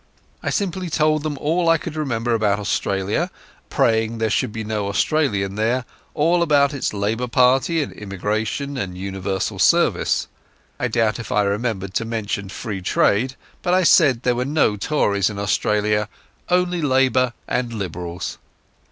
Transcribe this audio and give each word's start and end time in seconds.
I 0.41 0.49
simply 0.49 0.89
told 0.89 1.21
them 1.21 1.37
all 1.37 1.69
I 1.69 1.77
could 1.77 1.95
remember 1.95 2.33
about 2.33 2.57
Australia, 2.57 3.29
praying 3.69 4.17
there 4.17 4.31
should 4.31 4.51
be 4.51 4.63
no 4.63 4.87
Australian 4.87 5.53
there—all 5.53 6.41
about 6.41 6.73
its 6.73 6.91
labour 6.91 7.27
party 7.27 7.83
and 7.83 7.93
emigration 7.93 8.77
and 8.77 8.97
universal 8.97 9.59
service. 9.59 10.27
I 10.79 10.87
doubt 10.87 11.19
if 11.19 11.31
I 11.31 11.43
remembered 11.43 11.93
to 11.93 12.03
mention 12.05 12.49
Free 12.49 12.81
Trade, 12.81 13.35
but 13.61 13.75
I 13.75 13.83
said 13.83 14.23
there 14.23 14.33
were 14.33 14.43
no 14.43 14.75
Tories 14.75 15.29
in 15.29 15.37
Australia, 15.37 16.09
only 16.49 16.81
Labour 16.81 17.33
and 17.47 17.71
Liberals. 17.71 18.39